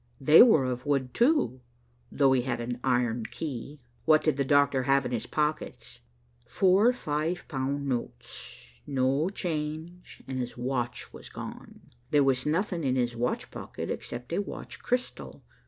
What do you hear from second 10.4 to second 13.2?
watch was gone. There was nothing in his